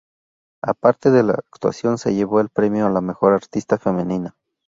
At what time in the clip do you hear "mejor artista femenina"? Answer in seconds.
3.01-4.35